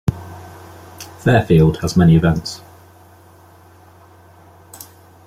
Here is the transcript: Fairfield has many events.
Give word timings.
Fairfield 1.19 1.77
has 1.81 1.95
many 1.95 2.15
events. 2.15 2.61